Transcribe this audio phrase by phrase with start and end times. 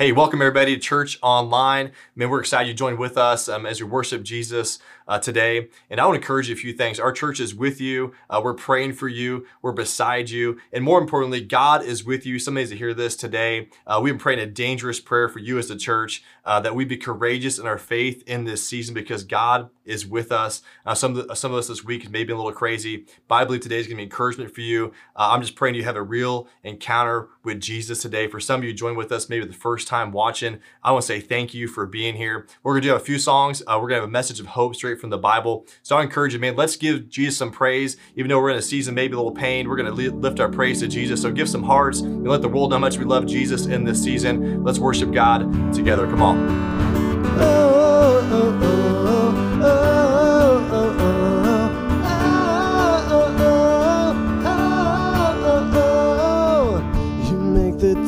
[0.00, 1.92] Hey, welcome everybody to Church Online.
[2.16, 5.68] Man, we're excited you joined with us um, as we worship Jesus uh, today.
[5.90, 6.98] And I want to encourage you a few things.
[6.98, 8.14] Our church is with you.
[8.30, 9.46] Uh, we're praying for you.
[9.60, 10.58] We're beside you.
[10.72, 12.38] And more importantly, God is with you.
[12.38, 13.68] Some days to hear this today.
[13.86, 16.84] Uh, we've been praying a dangerous prayer for you as a church uh, that we
[16.84, 20.62] be courageous in our faith in this season because God is with us.
[20.86, 23.36] Uh, some, of the, some of us this week may be a little crazy, but
[23.36, 24.92] I believe today is going to be encouragement for you.
[25.16, 28.28] Uh, I'm just praying you have a real encounter with Jesus today.
[28.28, 31.06] For some of you join with us maybe the first time watching, I want to
[31.06, 32.46] say thank you for being here.
[32.62, 33.62] We're going to do a few songs.
[33.62, 35.66] Uh, we're going to have a message of hope straight from the Bible.
[35.82, 37.96] So I encourage you, man, let's give Jesus some praise.
[38.16, 40.48] Even though we're in a season, maybe a little pain, we're going to lift our
[40.48, 41.20] praise to Jesus.
[41.22, 43.84] So give some hearts and let the world know how much we love Jesus in
[43.84, 44.62] this season.
[44.62, 46.06] Let's worship God together.
[46.06, 46.29] Come on.
[46.32, 46.60] Oh,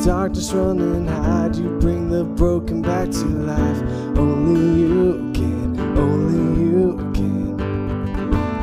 [0.05, 1.55] darkness run and hide.
[1.55, 3.81] You bring the broken back to life.
[4.17, 7.59] Only you can, only you can.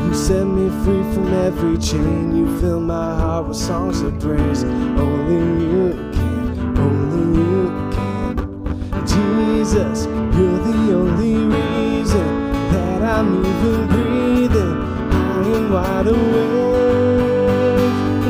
[0.07, 2.37] You set me free from every chain.
[2.37, 4.65] You fill my heart with songs of praise.
[4.65, 6.10] Only you
[9.71, 12.27] Jesus, you're the only reason
[12.73, 14.77] that I'm even breathing.
[15.13, 17.47] I am wide awake.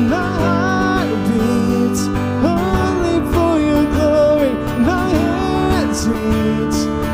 [0.07, 2.03] My heart beats
[2.45, 4.53] only for your glory.
[4.85, 6.05] My hands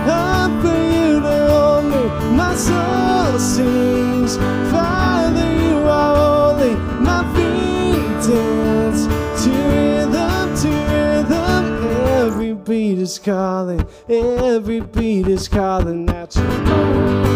[0.09, 2.03] up for you to hold me.
[2.35, 4.35] My soul sings,
[4.69, 6.15] Father, you are
[6.53, 6.75] holy.
[6.99, 9.07] My feet dance
[9.43, 11.63] to rhythm, to rhythm.
[12.27, 17.27] Every beat is calling, every beat is calling out your name.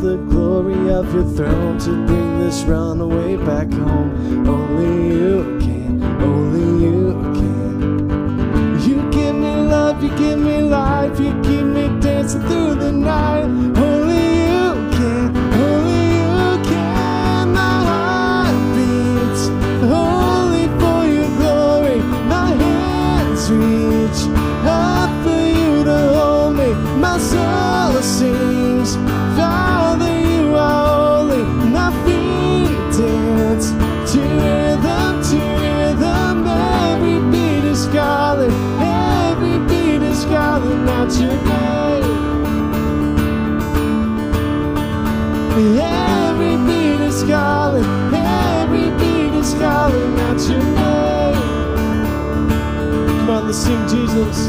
[0.00, 4.48] the glory of your throne to bring this runaway back home.
[4.48, 8.80] Only you can, only you can.
[8.88, 13.77] You give me love, you give me life, you keep me dancing through the night.
[53.48, 54.48] Let's sing Jesus.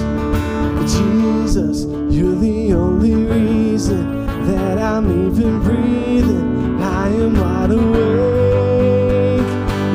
[0.93, 6.81] Jesus, you're the only reason that I'm even breathing.
[6.81, 9.49] I am wide awake.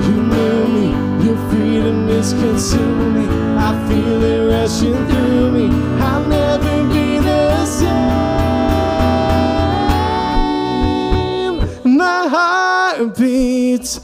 [0.07, 0.87] You know me,
[1.27, 3.29] your freedom is consuming.
[3.59, 5.24] I feel it rushing through
[13.09, 14.01] beats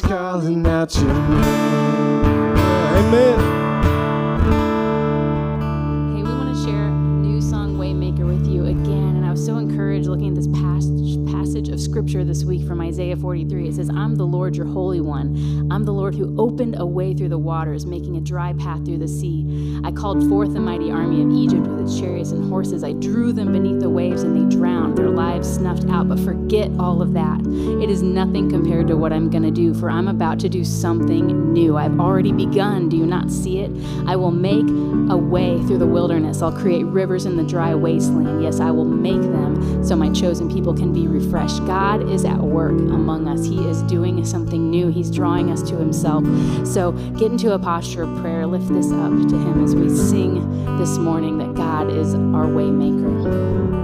[0.00, 1.44] calling out your name.
[2.96, 3.63] Amen.
[12.04, 13.68] scripture this week from Isaiah 43.
[13.68, 15.70] It says, I'm the Lord, your Holy One.
[15.70, 18.98] I'm the Lord who opened a way through the waters, making a dry path through
[18.98, 19.80] the sea.
[19.82, 22.84] I called forth the mighty army of Egypt with its chariots and horses.
[22.84, 26.08] I drew them beneath the waves, and they drowned, their lives snuffed out.
[26.08, 27.40] But forget all of that.
[27.40, 30.62] It is nothing compared to what I'm going to do, for I'm about to do
[30.62, 31.78] something new.
[31.78, 32.90] I've already begun.
[32.90, 33.70] Do you not see it?
[34.06, 34.68] I will make
[35.10, 36.42] a way through the wilderness.
[36.42, 38.42] I'll create rivers in the dry wasteland.
[38.42, 41.64] Yes, I will make them so my chosen people can be refreshed.
[41.66, 43.46] God God is at work among us.
[43.46, 44.88] He is doing something new.
[44.88, 46.24] He's drawing us to Himself.
[46.66, 48.46] So get into a posture of prayer.
[48.48, 53.83] Lift this up to Him as we sing this morning that God is our waymaker.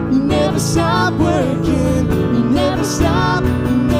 [0.61, 2.09] stop working.
[2.35, 3.90] You never stop.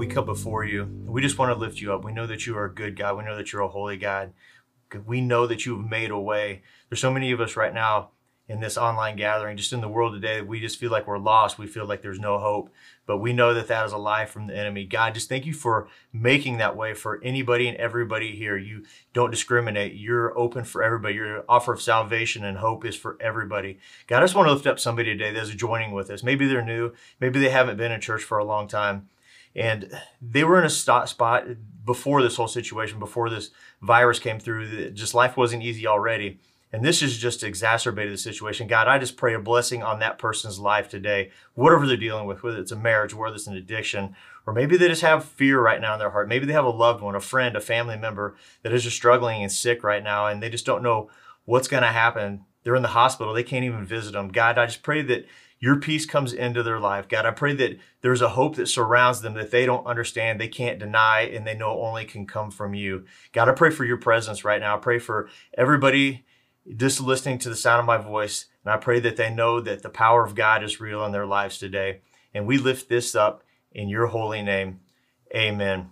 [0.00, 0.84] We come before you.
[1.04, 2.04] We just want to lift you up.
[2.04, 3.18] We know that you are a good God.
[3.18, 4.32] We know that you're a holy God.
[5.04, 6.62] We know that you've made a way.
[6.88, 8.08] There's so many of us right now
[8.50, 11.56] in this online gathering, just in the world today, we just feel like we're lost.
[11.56, 12.70] We feel like there's no hope.
[13.06, 14.86] But we know that that is a lie from the enemy.
[14.86, 18.56] God, just thank you for making that way for anybody and everybody here.
[18.56, 19.94] You don't discriminate.
[19.94, 21.14] You're open for everybody.
[21.14, 23.78] Your offer of salvation and hope is for everybody.
[24.08, 26.24] God, I just want to lift up somebody today that's joining with us.
[26.24, 26.92] Maybe they're new.
[27.20, 29.10] Maybe they haven't been in church for a long time.
[29.54, 29.90] And
[30.22, 31.46] they were in a spot
[31.84, 33.50] before this whole situation, before this
[33.82, 34.90] virus came through.
[34.90, 36.38] Just life wasn't easy already.
[36.72, 38.68] And this has just exacerbated the situation.
[38.68, 42.44] God, I just pray a blessing on that person's life today, whatever they're dealing with,
[42.44, 44.14] whether it's a marriage, whether it's an addiction,
[44.46, 46.28] or maybe they just have fear right now in their heart.
[46.28, 49.42] Maybe they have a loved one, a friend, a family member that is just struggling
[49.42, 51.10] and sick right now, and they just don't know
[51.44, 52.44] what's going to happen.
[52.62, 53.34] They're in the hospital.
[53.34, 54.28] They can't even visit them.
[54.28, 55.26] God, I just pray that
[55.60, 57.06] your peace comes into their life.
[57.06, 60.48] God, I pray that there's a hope that surrounds them that they don't understand, they
[60.48, 63.04] can't deny, and they know only can come from you.
[63.32, 64.76] God, I pray for your presence right now.
[64.76, 66.24] I pray for everybody
[66.76, 68.46] just listening to the sound of my voice.
[68.64, 71.26] And I pray that they know that the power of God is real in their
[71.26, 72.00] lives today.
[72.32, 74.80] And we lift this up in your holy name.
[75.34, 75.90] Amen.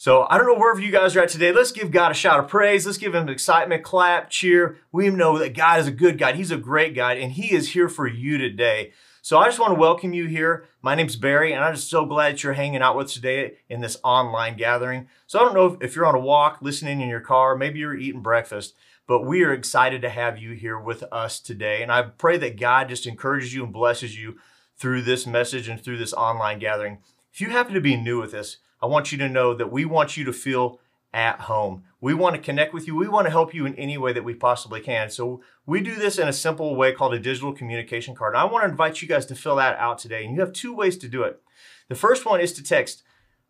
[0.00, 1.50] So I don't know wherever you guys are at today.
[1.50, 2.86] Let's give God a shout of praise.
[2.86, 4.78] Let's give him excitement, clap, cheer.
[4.92, 6.36] We know that God is a good God.
[6.36, 8.92] He's a great God, and He is here for you today.
[9.28, 10.64] So I just want to welcome you here.
[10.80, 13.58] My name's Barry, and I'm just so glad that you're hanging out with us today
[13.68, 15.06] in this online gathering.
[15.26, 17.94] So I don't know if, you're on a walk, listening in your car, maybe you're
[17.94, 18.74] eating breakfast,
[19.06, 21.82] but we are excited to have you here with us today.
[21.82, 24.38] And I pray that God just encourages you and blesses you
[24.78, 26.96] through this message and through this online gathering.
[27.30, 29.84] If you happen to be new with this, I want you to know that we
[29.84, 30.80] want you to feel
[31.12, 31.84] at home.
[32.00, 32.94] We want to connect with you.
[32.94, 35.10] We want to help you in any way that we possibly can.
[35.10, 38.36] So we do this in a simple way called a digital communication card.
[38.36, 40.24] I want to invite you guys to fill that out today.
[40.24, 41.40] And you have two ways to do it.
[41.88, 43.02] The first one is to text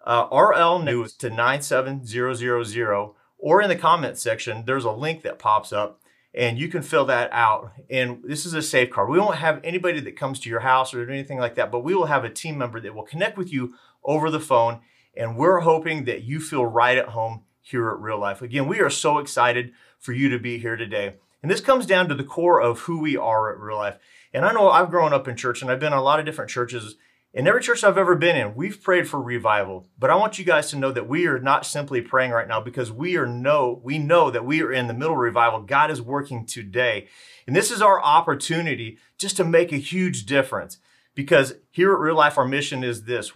[0.04, 5.72] uh, RL News to 97000 or in the comment section, there's a link that pops
[5.72, 6.00] up
[6.34, 7.72] and you can fill that out.
[7.90, 9.08] And this is a safe card.
[9.08, 11.94] We won't have anybody that comes to your house or anything like that, but we
[11.94, 13.74] will have a team member that will connect with you
[14.04, 14.80] over the phone.
[15.16, 18.40] And we're hoping that you feel right at home here at Real Life.
[18.42, 21.14] Again, we are so excited for you to be here today.
[21.42, 23.98] And this comes down to the core of who we are at Real Life.
[24.32, 26.26] And I know I've grown up in church and I've been in a lot of
[26.26, 26.96] different churches.
[27.34, 29.86] In every church I've ever been in, we've prayed for revival.
[29.98, 32.60] But I want you guys to know that we are not simply praying right now
[32.60, 35.60] because we are know we know that we are in the middle of revival.
[35.60, 37.08] God is working today.
[37.46, 40.78] And this is our opportunity just to make a huge difference.
[41.14, 43.32] Because here at Real Life, our mission is this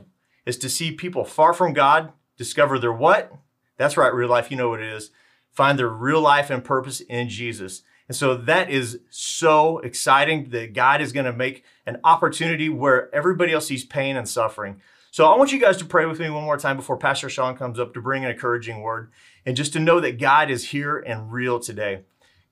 [0.47, 3.33] is to see people far from God discover their what?
[3.77, 5.11] That's right, real life, you know what it is.
[5.51, 7.83] Find their real life and purpose in Jesus.
[8.09, 13.15] And so that is so exciting that God is going to make an opportunity where
[13.15, 14.81] everybody else sees pain and suffering.
[15.11, 17.57] So I want you guys to pray with me one more time before Pastor Sean
[17.57, 19.13] comes up to bring an encouraging word
[19.45, 22.03] and just to know that God is here and real today.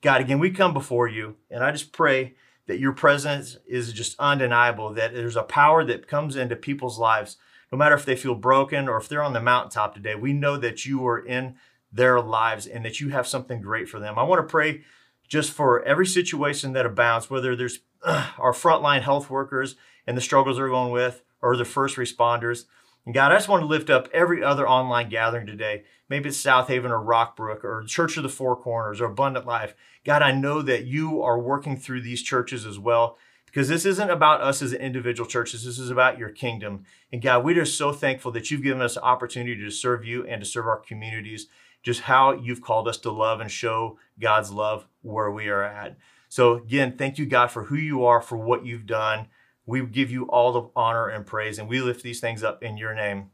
[0.03, 2.35] God, again, we come before you and I just pray
[2.67, 7.37] that your presence is just undeniable, that there's a power that comes into people's lives,
[7.73, 10.15] no matter if they feel broken or if they're on the mountaintop today.
[10.15, 11.57] We know that you are in
[11.93, 14.19] their lives and that you have something great for them.
[14.19, 14.83] I want to pray
[15.29, 20.21] just for every situation that abounds, whether there's uh, our frontline health workers and the
[20.23, 22.65] struggles they're going with, or the first responders.
[23.07, 25.85] And God, I just want to lift up every other online gathering today.
[26.09, 29.75] Maybe it's South Haven or Rockbrook or Church of the Four Corners or Abundant Life.
[30.05, 33.17] God, I know that you are working through these churches as well
[33.51, 35.65] because this isn't about us as an individual churches.
[35.65, 36.85] This is about your kingdom.
[37.13, 40.25] And God, we're just so thankful that you've given us the opportunity to serve you
[40.27, 41.49] and to serve our communities,
[41.83, 45.97] just how you've called us to love and show God's love where we are at.
[46.29, 49.27] So again, thank you, God, for who you are, for what you've done.
[49.67, 52.77] We give you all the honor and praise, and we lift these things up in
[52.77, 53.31] your name.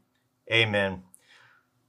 [0.51, 1.03] Amen.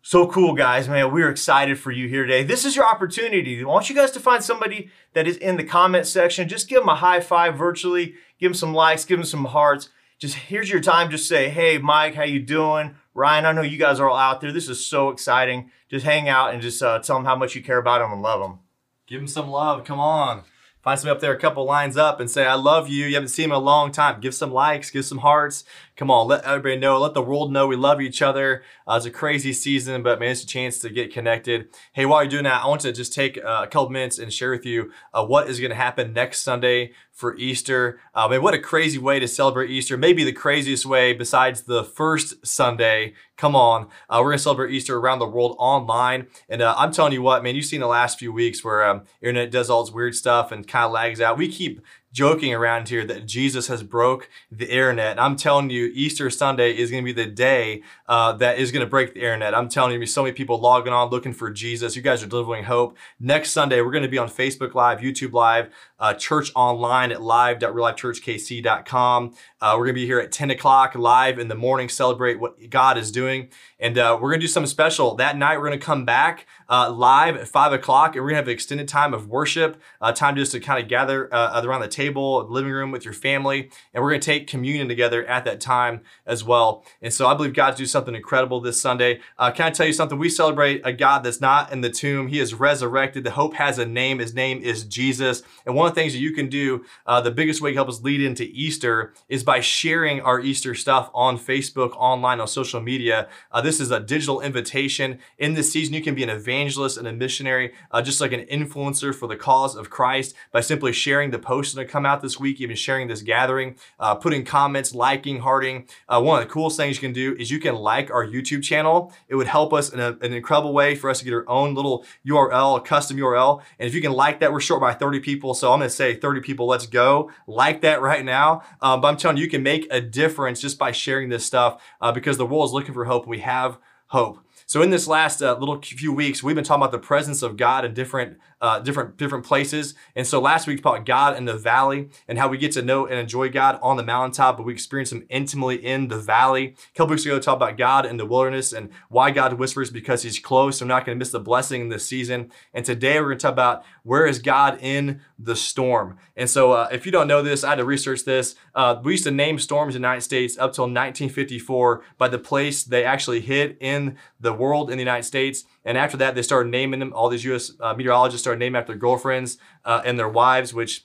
[0.08, 1.12] So cool, guys, man.
[1.12, 2.42] We're excited for you here today.
[2.42, 3.62] This is your opportunity.
[3.62, 6.48] I want you guys to find somebody that is in the comment section.
[6.48, 8.14] Just give them a high five virtually.
[8.40, 9.90] Give them some likes, give them some hearts.
[10.18, 11.10] Just here's your time.
[11.10, 12.94] Just say, hey, Mike, how you doing?
[13.12, 14.50] Ryan, I know you guys are all out there.
[14.50, 15.70] This is so exciting.
[15.90, 18.22] Just hang out and just uh, tell them how much you care about them and
[18.22, 18.60] love them.
[19.06, 19.84] Give them some love.
[19.84, 20.44] Come on.
[20.80, 23.04] Find somebody up there a couple lines up and say, I love you.
[23.04, 24.22] You haven't seen them in a long time.
[24.22, 25.64] Give some likes, give some hearts.
[25.98, 27.00] Come on, let everybody know.
[27.00, 28.62] Let the world know we love each other.
[28.86, 31.70] Uh, it's a crazy season, but man, it's a chance to get connected.
[31.92, 34.32] Hey, while you're doing that, I want to just take uh, a couple minutes and
[34.32, 37.98] share with you uh, what is going to happen next Sunday for Easter.
[38.14, 39.96] Um, and what a crazy way to celebrate Easter.
[39.96, 43.14] Maybe the craziest way besides the first Sunday.
[43.36, 43.88] Come on.
[44.08, 46.28] Uh, we're going to celebrate Easter around the world online.
[46.48, 49.02] And uh, I'm telling you what, man, you've seen the last few weeks where um,
[49.20, 51.38] internet does all its weird stuff and kind of lags out.
[51.38, 51.80] We keep
[52.18, 55.22] joking around here that Jesus has broke the internet.
[55.22, 58.84] I'm telling you, Easter Sunday is going to be the day uh, that is going
[58.84, 59.54] to break the internet.
[59.54, 61.94] I'm telling you, so many people logging on looking for Jesus.
[61.94, 62.96] You guys are delivering hope.
[63.20, 67.22] Next Sunday, we're going to be on Facebook Live, YouTube Live, uh, church online at
[67.22, 69.34] live.reallifechurchkc.com.
[69.60, 72.70] Uh, we're going to be here at 10 o'clock live in the morning, celebrate what
[72.70, 73.48] God is doing.
[73.80, 75.16] And uh, we're going to do something special.
[75.16, 78.36] That night, we're going to come back uh, live at 5 o'clock and we're going
[78.36, 81.60] to have an extended time of worship, uh, time just to kind of gather uh,
[81.64, 83.70] around the table, living room with your family.
[83.94, 86.84] And we're going to take communion together at that time as well.
[87.02, 89.20] And so I believe God's do something incredible this Sunday.
[89.38, 90.18] Can I tell you something?
[90.18, 92.28] We celebrate a God that's not in the tomb.
[92.28, 93.24] He is resurrected.
[93.24, 94.18] The hope has a name.
[94.18, 95.42] His name is Jesus.
[95.64, 97.88] And one of the things that you can do, uh, the biggest way to help
[97.88, 102.80] us lead into Easter is by sharing our Easter stuff on Facebook, online, on social
[102.80, 103.28] media.
[103.50, 105.18] Uh, this is a digital invitation.
[105.38, 108.46] In this season, you can be an evangelist and a missionary, uh, just like an
[108.46, 112.38] influencer for the cause of Christ by simply sharing the posts that come out this
[112.38, 115.88] week, even sharing this gathering, uh, putting comments, liking, hearting.
[116.08, 118.62] Uh, one of the coolest things you can do is you can like our YouTube
[118.62, 119.12] channel.
[119.28, 121.74] It would help us in a, an incredible way for us to get our own
[121.74, 123.62] little URL, a custom URL.
[123.78, 125.54] And if you can like that, we're short by 30 people.
[125.54, 127.30] So I'm going to say 30 people, let's go.
[127.46, 128.62] Like that right now.
[128.80, 131.82] Um, but I'm telling you, you can make a difference just by sharing this stuff
[132.00, 133.26] uh, because the world is looking for hope.
[133.26, 134.38] We have hope.
[134.66, 137.56] So in this last uh, little few weeks, we've been talking about the presence of
[137.56, 139.94] God in different uh, different different places.
[140.16, 143.06] And so last week, about God in the valley and how we get to know
[143.06, 146.74] and enjoy God on the mountaintop, but we experience Him intimately in the valley.
[146.94, 149.90] A couple weeks ago, we talked about God in the wilderness and why God whispers
[149.90, 150.78] because He's close.
[150.78, 152.50] So I'm not going to miss the blessing in this season.
[152.74, 156.18] And today, we're going to talk about where is God in the storm.
[156.36, 158.56] And so, uh, if you don't know this, I had to research this.
[158.74, 162.38] Uh, we used to name storms in the United States up till 1954 by the
[162.38, 165.64] place they actually hit in the world in the United States.
[165.84, 167.12] And after that, they started naming them.
[167.12, 167.72] All these U.S.
[167.80, 171.04] Uh, meteorologists started named after girlfriends uh, and their wives, which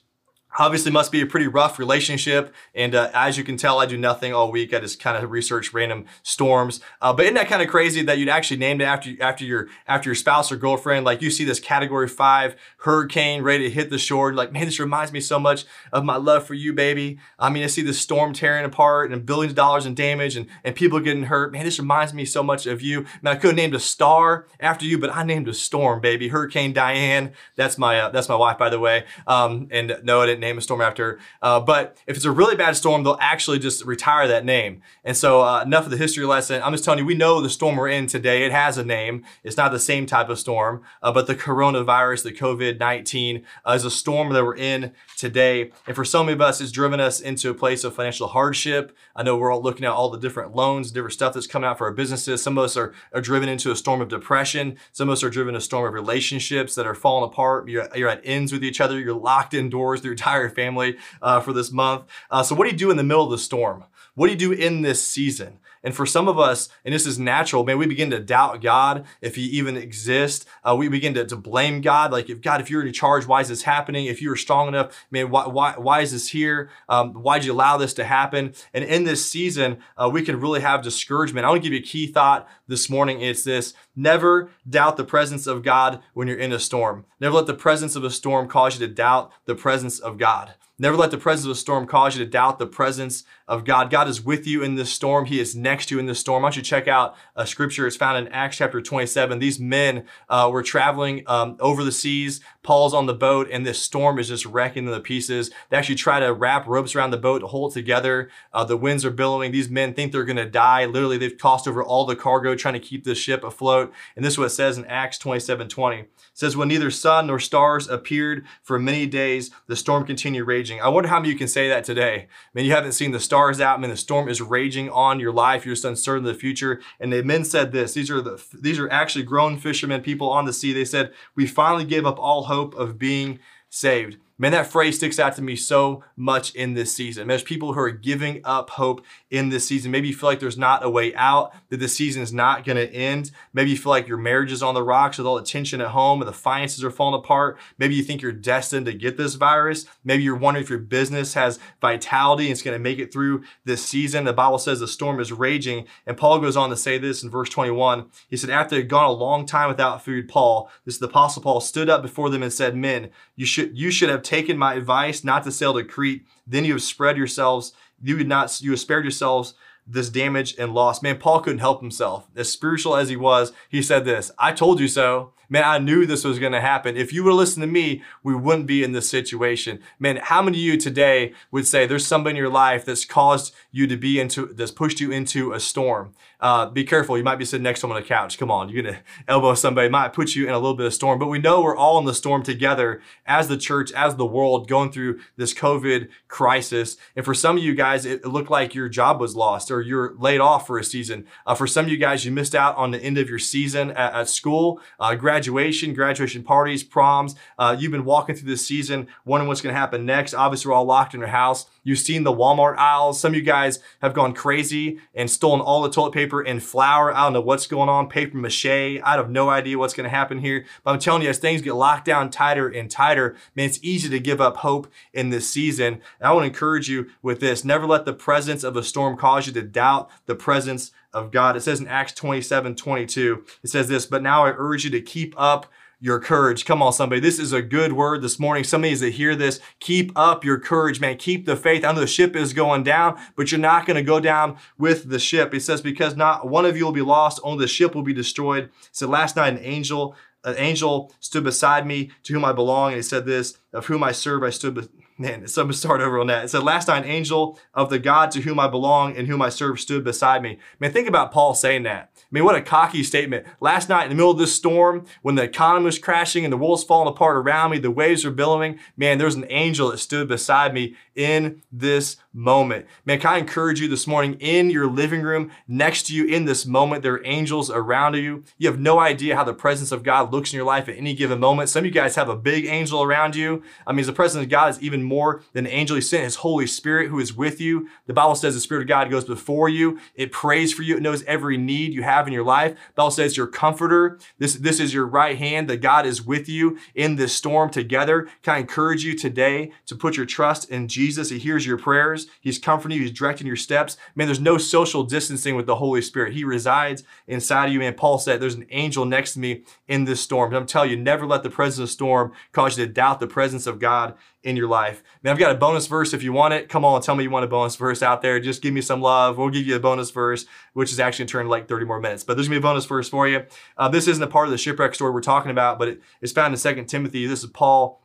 [0.58, 2.54] obviously must be a pretty rough relationship.
[2.74, 4.72] And uh, as you can tell, I do nothing all week.
[4.72, 6.80] I just kind of research random storms.
[7.00, 9.68] Uh, but isn't that kind of crazy that you'd actually named it after after your
[9.86, 11.04] after your spouse or girlfriend?
[11.04, 14.32] Like you see this Category Five hurricane ready to hit the shore.
[14.32, 17.18] Like, man, this reminds me so much of my love for you, baby.
[17.38, 20.46] I mean, I see this storm tearing apart and billions of dollars in damage and,
[20.62, 21.52] and people getting hurt.
[21.52, 23.06] Man, this reminds me so much of you.
[23.22, 26.28] Man, I could have named a star after you, but I named a storm, baby.
[26.28, 27.32] Hurricane Diane.
[27.56, 29.04] That's my uh, that's my wife, by the way.
[29.26, 31.18] Um, and no, I didn't name a storm after.
[31.42, 34.82] Uh, but if it's a really bad storm, they'll actually just retire that name.
[35.04, 36.62] And so uh, enough of the history lesson.
[36.62, 38.44] I'm just telling you, we know the storm we're in today.
[38.44, 39.24] It has a name.
[39.42, 43.84] It's not the same type of storm, uh, but the coronavirus, the COVID-19 uh, is
[43.84, 45.70] a storm that we're in today.
[45.86, 48.96] And for some of us, it's driven us into a place of financial hardship.
[49.16, 51.78] I know we're all looking at all the different loans, different stuff that's coming out
[51.78, 52.42] for our businesses.
[52.42, 54.76] Some of us are, are driven into a storm of depression.
[54.92, 57.68] Some of us are driven a storm of relationships that are falling apart.
[57.68, 58.98] You're, you're at ends with each other.
[58.98, 60.02] You're locked indoors.
[60.02, 62.04] The entire family uh, for this month.
[62.30, 63.84] Uh, so what do you do in the middle of the storm?
[64.14, 65.58] What do you do in this season?
[65.84, 69.04] And for some of us, and this is natural, man, we begin to doubt God
[69.20, 70.46] if He even exists.
[70.64, 72.10] Uh, we begin to, to blame God.
[72.10, 74.06] Like, if God, if you're in charge, why is this happening?
[74.06, 76.70] If you were strong enough, man, why, why, why is this here?
[76.88, 78.54] Um, why did you allow this to happen?
[78.72, 81.44] And in this season, uh, we can really have discouragement.
[81.44, 83.20] I want to give you a key thought this morning.
[83.20, 87.04] It's this never doubt the presence of God when you're in a storm.
[87.20, 90.54] Never let the presence of a storm cause you to doubt the presence of God.
[90.76, 93.90] Never let the presence of a storm cause you to doubt the presence of God.
[93.90, 95.26] God is with you in this storm.
[95.26, 96.42] He is next to you in this storm.
[96.42, 97.86] Why don't you check out a scripture?
[97.86, 99.38] It's found in Acts chapter 27.
[99.38, 102.40] These men uh, were traveling um, over the seas.
[102.62, 105.50] Paul's on the boat, and this storm is just wrecking them to pieces.
[105.68, 108.30] They actually try to wrap ropes around the boat to hold it together.
[108.52, 109.52] Uh, the winds are billowing.
[109.52, 110.86] These men think they're going to die.
[110.86, 113.92] Literally, they've tossed over all the cargo trying to keep the ship afloat.
[114.16, 115.98] And this is what it says in Acts 27 20.
[115.98, 120.80] It says, When neither sun nor stars appeared for many days, the storm continued raging.
[120.80, 122.14] I wonder how many you can say that today.
[122.14, 123.78] I mean, you haven't seen the stars out.
[123.78, 125.66] I mean, the storm is raging on your life.
[125.66, 126.80] You're just uncertain of the future.
[127.00, 127.92] And the men said this.
[127.92, 130.72] These are the these are actually grown fishermen, people on the sea.
[130.72, 134.18] They said, We finally gave up all hope of being saved.
[134.36, 137.28] Man, that phrase sticks out to me so much in this season.
[137.28, 139.92] There's people who are giving up hope in this season.
[139.92, 142.76] Maybe you feel like there's not a way out, that the season is not going
[142.76, 143.30] to end.
[143.52, 145.88] Maybe you feel like your marriage is on the rocks with all the tension at
[145.88, 147.58] home and the finances are falling apart.
[147.78, 149.86] Maybe you think you're destined to get this virus.
[150.02, 153.44] Maybe you're wondering if your business has vitality and it's going to make it through
[153.64, 154.24] this season.
[154.24, 155.86] The Bible says the storm is raging.
[156.08, 158.06] And Paul goes on to say this in verse 21.
[158.28, 161.40] He said, After they'd gone a long time without food, Paul, this is the Apostle
[161.42, 164.74] Paul, stood up before them and said, Men, you should, you should have taken my
[164.74, 166.26] advice not to sail to Crete.
[166.46, 169.54] Then you have spread yourselves, you would not, you have spared yourselves
[169.86, 171.02] this damage and loss.
[171.02, 172.26] Man, Paul couldn't help himself.
[172.34, 175.32] As spiritual as he was, he said this, I told you so.
[175.50, 176.96] Man, I knew this was going to happen.
[176.96, 179.80] If you would have listened to me, we wouldn't be in this situation.
[179.98, 183.54] Man, how many of you today would say there's somebody in your life that's caused
[183.70, 186.14] you to be into, that's pushed you into a storm?
[186.44, 187.16] Uh, be careful.
[187.16, 188.36] You might be sitting next to them on the couch.
[188.36, 189.88] Come on, you're to elbow somebody.
[189.88, 192.04] Might put you in a little bit of storm, but we know we're all in
[192.04, 196.98] the storm together as the church, as the world going through this COVID crisis.
[197.16, 200.14] And for some of you guys, it, looked like your job was lost or you're
[200.18, 201.26] laid off for a season.
[201.46, 203.92] Uh, for some of you guys, you missed out on the end of your season
[203.92, 207.36] at, at school, uh, graduation, graduation parties, proms.
[207.58, 210.34] Uh, you've been walking through this season, wondering what's going to happen next.
[210.34, 211.64] Obviously, we're all locked in our house.
[211.84, 213.20] You've seen the Walmart aisles.
[213.20, 217.14] Some of you guys have gone crazy and stolen all the toilet paper and flour.
[217.14, 218.08] I don't know what's going on.
[218.08, 218.64] Paper mache.
[218.64, 220.64] I have no idea what's going to happen here.
[220.82, 224.08] But I'm telling you, as things get locked down tighter and tighter, man, it's easy
[224.08, 226.00] to give up hope in this season.
[226.18, 227.64] And I want to encourage you with this.
[227.64, 231.56] Never let the presence of a storm cause you to doubt the presence of God.
[231.56, 235.00] It says in Acts 27, 22, it says this, but now I urge you to
[235.00, 235.66] keep up
[236.04, 236.66] your courage.
[236.66, 237.18] Come on, somebody.
[237.18, 238.62] This is a good word this morning.
[238.62, 241.16] Somebody that hear this, keep up your courage, man.
[241.16, 241.82] Keep the faith.
[241.82, 245.08] I know the ship is going down, but you're not going to go down with
[245.08, 245.54] the ship.
[245.54, 248.12] He says, because not one of you will be lost, only the ship will be
[248.12, 248.68] destroyed.
[248.92, 250.14] So last night, an angel,
[250.44, 252.88] an angel stood beside me to whom I belong.
[252.88, 255.72] And he said this, of whom I serve, I stood, be- man, so I'm gonna
[255.72, 256.44] start over on that.
[256.44, 259.40] It said, last night, an angel of the God to whom I belong and whom
[259.40, 260.58] I serve stood beside me.
[260.78, 262.10] Man, think about Paul saying that.
[262.34, 263.46] I mean, what a cocky statement.
[263.60, 266.56] Last night in the middle of this storm, when the economy was crashing and the
[266.56, 270.26] world's falling apart around me, the waves were billowing, man, there's an angel that stood
[270.26, 272.86] beside me in this moment.
[273.04, 276.44] Man, can I encourage you this morning in your living room, next to you in
[276.44, 278.42] this moment, there are angels around you.
[278.58, 281.14] You have no idea how the presence of God looks in your life at any
[281.14, 281.68] given moment.
[281.68, 283.62] Some of you guys have a big angel around you.
[283.86, 285.94] I mean, the presence of God is even more than an angel.
[285.94, 287.88] He sent his Holy Spirit who is with you.
[288.08, 290.00] The Bible says the Spirit of God goes before you.
[290.16, 290.96] It prays for you.
[290.96, 292.76] It knows every need you have in your life.
[292.94, 294.18] Bible says your comforter.
[294.38, 298.28] This, this is your right hand that God is with you in this storm together.
[298.42, 301.30] Can I encourage you today to put your trust in Jesus?
[301.30, 302.26] He hears your prayers.
[302.40, 303.02] He's comforting you.
[303.02, 303.96] He's directing your steps.
[304.14, 306.34] Man, there's no social distancing with the Holy Spirit.
[306.34, 307.82] He resides inside of you.
[307.82, 310.50] And Paul said, there's an angel next to me in this storm.
[310.50, 313.26] And I'm telling you, never let the presence of storm cause you to doubt the
[313.26, 315.02] presence of God in your life.
[315.22, 316.68] Man, I've got a bonus verse if you want it.
[316.68, 318.38] Come on, and tell me you want a bonus verse out there.
[318.38, 319.38] Just give me some love.
[319.38, 322.22] We'll give you a bonus verse, which is actually turned like 30 more minutes.
[322.22, 323.44] But there's gonna be a bonus verse for you.
[323.76, 326.32] Uh, this isn't a part of the shipwreck story we're talking about, but it, it's
[326.32, 327.26] found in Second Timothy.
[327.26, 328.03] This is Paul